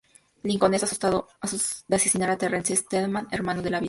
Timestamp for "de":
1.87-1.95, 3.61-3.69